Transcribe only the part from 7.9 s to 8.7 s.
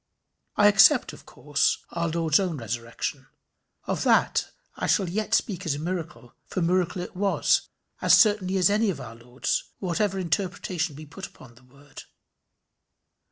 as certainly